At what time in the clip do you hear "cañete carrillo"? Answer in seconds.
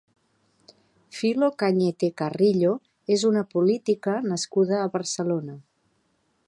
1.63-2.73